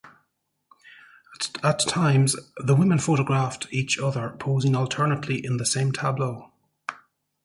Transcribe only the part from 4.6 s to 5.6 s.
alternately in